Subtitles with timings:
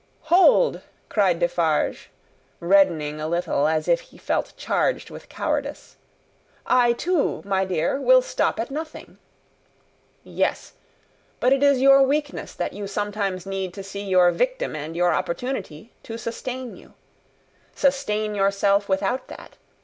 [0.33, 2.09] "Hold!" cried Defarge,
[2.59, 5.95] reddening a little as if he felt charged with cowardice;
[6.65, 9.19] "I too, my dear, will stop at nothing."
[10.23, 10.73] "Yes!
[11.39, 15.13] But it is your weakness that you sometimes need to see your victim and your
[15.13, 16.95] opportunity, to sustain you.
[17.75, 19.57] Sustain yourself without that.